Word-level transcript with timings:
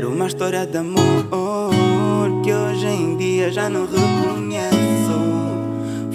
Era 0.00 0.08
uma 0.08 0.28
história 0.28 0.66
de 0.66 0.78
amor 0.78 1.26
que 2.42 2.50
hoje 2.50 2.86
em 2.86 3.18
dia 3.18 3.52
já 3.52 3.68
não 3.68 3.84
reconheço. 3.84 4.72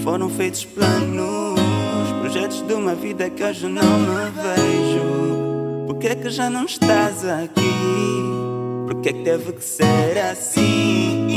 Foram 0.04 0.28
feitos 0.28 0.66
planos, 0.66 1.60
projetos 2.20 2.62
de 2.64 2.74
uma 2.74 2.96
vida 2.96 3.30
que 3.30 3.44
hoje 3.44 3.68
não 3.68 3.84
me 3.84 4.32
vejo. 4.42 5.86
Por 5.86 6.00
que 6.00 6.08
é 6.08 6.16
que 6.16 6.32
já 6.32 6.50
não 6.50 6.66
estás 6.66 7.24
aqui? 7.26 7.62
Por 8.88 9.02
que 9.02 9.10
é 9.10 9.14
que 9.14 9.22
teve 9.22 9.54
que 9.54 9.64
ser 9.64 10.18
assim? 10.32 11.28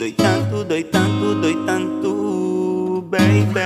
Doi 0.00 0.10
tanto, 0.10 0.64
doi 0.64 0.82
tanto, 0.82 1.36
doi 1.40 1.54
tanto, 1.64 3.04
baby. 3.06 3.60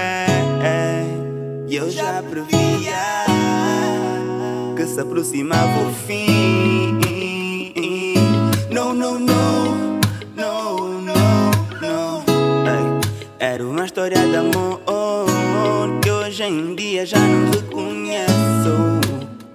Eu 1.71 1.91
já 1.91 2.23
previa 2.23 3.25
que 4.77 4.85
se 4.85 5.01
aproximava 5.01 5.89
o 5.89 5.93
fim. 6.07 6.96
História 13.97 14.29
de 14.29 14.37
amor 14.37 14.83
que 16.03 16.11
hoje 16.11 16.43
em 16.43 16.75
dia 16.75 17.07
já 17.07 17.19
não 17.19 17.51
reconheço. 17.51 19.01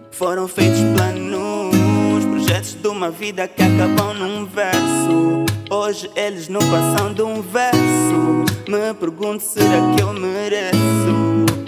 Foram 0.10 0.48
feitos 0.48 0.80
planos, 0.96 2.26
projetos 2.26 2.74
de 2.74 2.88
uma 2.88 3.12
vida 3.12 3.48
que 3.48 3.62
acabam 3.62 4.16
num 4.16 4.48
verso. 4.48 5.46
Hoje 5.70 6.10
eles 6.16 6.50
não 6.50 6.60
passam 6.60 7.14
de 7.14 7.22
um 7.22 7.40
verso. 7.40 8.44
Me 8.68 8.92
pergunto, 9.00 9.44
será 9.44 9.94
que 9.96 10.02
eu 10.02 10.12
mereço? 10.12 10.76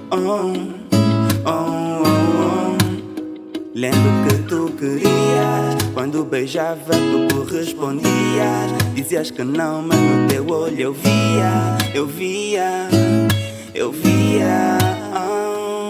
Oh, 0.10 0.54
oh, 1.46 2.04
oh. 2.08 2.44
Lembro 3.76 4.00
que 4.28 4.36
tu 4.50 4.72
querias, 4.80 5.94
quando 5.94 6.26
beijava 6.26 6.92
tu 6.92 7.36
correspondias. 7.36 8.72
Dizias 8.96 9.30
que 9.30 9.44
não, 9.44 9.84
mas 9.84 10.00
no 10.00 10.28
teu 10.28 10.48
olho 10.48 10.80
eu 10.80 10.94
via, 10.94 11.78
eu 11.94 12.08
via, 12.08 12.88
eu 13.74 13.92
via. 13.92 14.78
Oh. 15.16 15.90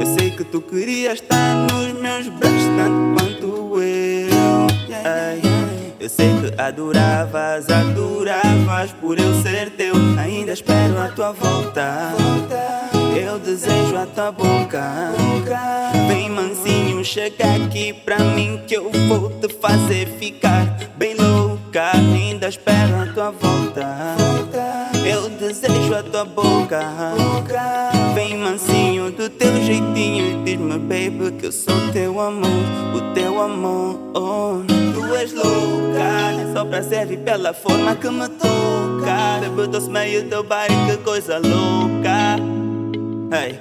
Eu 0.00 0.06
sei 0.18 0.30
que 0.30 0.42
tu 0.44 0.60
querias 0.60 1.14
estar 1.14 1.54
nos 1.54 1.92
meus 2.00 2.28
braços 2.28 2.64
tanto 2.76 3.14
quanto 3.14 3.82
eu. 3.82 4.62
Eu 6.00 6.08
sei 6.08 6.30
que 6.40 6.60
adoravas, 6.60 7.68
adoravas 7.68 8.92
por 9.00 9.18
eu 9.18 9.42
ser 9.42 9.70
teu. 9.70 9.94
Ainda 10.18 10.52
espero 10.52 10.98
a 10.98 11.08
tua 11.08 11.32
volta. 11.32 12.12
Eu 13.14 13.38
desejo 13.38 13.96
a 13.96 14.06
tua 14.06 14.32
boca. 14.32 15.12
Vem 16.08 16.30
mansinho, 16.30 17.04
chega 17.04 17.44
aqui 17.54 17.92
pra 17.92 18.18
mim 18.18 18.60
que 18.66 18.76
eu 18.76 18.90
vou 19.08 19.30
te 19.30 19.48
fazer 19.48 20.08
ficar 20.18 20.76
bem 20.96 21.14
louca. 21.14 21.92
Ainda 21.94 22.48
espero 22.48 22.91
tua 23.14 23.30
volta. 23.30 24.16
Eu 25.04 25.28
desejo 25.28 25.94
a 25.94 26.02
tua 26.02 26.24
boca. 26.24 26.80
Vem 28.14 28.38
mansinho 28.38 29.10
do 29.10 29.28
teu 29.28 29.54
jeitinho 29.62 30.40
e 30.40 30.44
diz-me, 30.44 30.78
baby, 30.78 31.32
que 31.38 31.46
eu 31.46 31.52
sou 31.52 31.74
teu 31.92 32.20
amor, 32.20 32.48
o 32.94 33.14
teu 33.14 33.40
amor. 33.40 33.98
Tu 34.94 35.14
és 35.14 35.32
louca, 35.32 36.52
só 36.54 36.64
pra 36.64 36.82
servir 36.82 37.18
pela 37.18 37.52
forma 37.52 37.94
que 37.96 38.08
me 38.10 38.28
toca. 38.28 39.40
Bebo 39.40 39.66
doce 39.66 39.90
meio 39.90 40.28
teu 40.28 40.42
baile, 40.42 40.74
que 40.86 40.96
coisa 40.98 41.38
louca. 41.38 42.36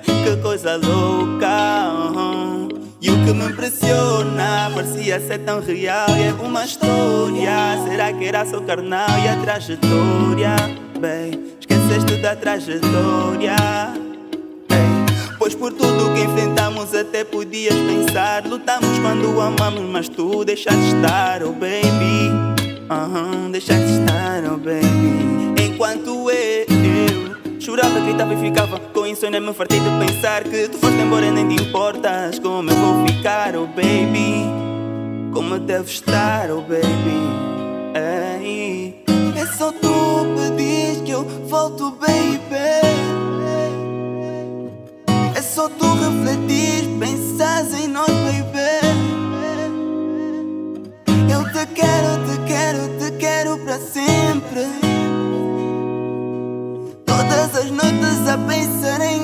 Que 0.06 0.42
coisa 0.42 0.76
louca. 0.76 1.92
uhum. 2.16 2.61
E 3.02 3.10
o 3.10 3.26
que 3.26 3.34
me 3.34 3.46
impressiona 3.46 4.72
parecia 4.76 5.20
ser 5.20 5.40
tão 5.40 5.60
real 5.60 6.08
e 6.12 6.24
é 6.28 6.34
uma 6.34 6.64
história. 6.64 7.84
Será 7.88 8.14
que 8.14 8.26
era 8.26 8.46
só 8.46 8.62
carnal 8.62 9.10
e 9.26 9.28
a 9.28 9.36
trajetória? 9.38 10.56
Bem, 11.00 11.56
esqueceste 11.60 12.22
da 12.22 12.36
trajetória. 12.36 13.56
Pois 15.40 15.56
por 15.56 15.74
tudo 15.74 16.14
que 16.14 16.22
enfrentamos 16.22 16.94
até 16.94 17.24
podias 17.24 17.74
pensar 17.74 18.46
Lutamos 18.46 19.00
quando 19.00 19.42
amamos, 19.42 19.90
mas 19.90 20.08
tu 20.08 20.46
deixaste 20.46 20.96
estar, 20.96 21.42
oh 21.42 21.52
baby 21.52 22.30
Aham, 22.88 23.50
deixaste 23.50 23.92
estar, 23.92 24.44
oh 24.46 24.58
baby 24.58 25.64
Enquanto 25.66 26.30
eu 26.30 26.71
chorava, 27.62 28.00
gritava 28.00 28.34
e 28.34 28.38
ficava 28.38 28.80
Com 28.80 29.06
insônia 29.06 29.40
me 29.40 29.54
fartei 29.54 29.80
de 29.80 29.90
pensar 30.04 30.44
Que 30.44 30.68
tu 30.68 30.78
foste 30.80 31.00
embora 31.00 31.32
nem 31.32 31.48
te 31.48 31.64
importas 31.64 32.40
Como 32.40 32.70
eu 32.70 32.76
vou 32.76 33.08
ficar, 33.08 33.56
oh 33.56 33.68
baby 33.68 34.46
Como 35.32 35.60
devo 35.60 35.86
estar, 35.86 36.50
oh 36.50 36.62
baby 36.62 37.22
Ei. 37.94 39.04
É 39.40 39.46
só 39.46 39.72
tu 39.72 40.26
pedis 40.36 41.02
que 41.02 41.12
eu 41.12 41.24
volto, 41.48 41.92
baby 41.92 42.42
é 45.34 45.42
só 45.42 45.68
tu 45.70 45.94
refletir, 45.96 46.88
pensas 47.00 47.74
em 47.74 47.88
nós, 47.88 48.08
baby. 48.08 48.62
Eu 51.32 51.44
te 51.46 51.66
quero, 51.74 52.10
te 52.28 52.38
quero, 52.48 52.90
te 53.00 53.12
quero 53.18 53.58
para 53.58 53.80
sempre. 53.80 54.91
Noites 58.32 58.34
a 58.34 58.38
pensar 58.48 59.21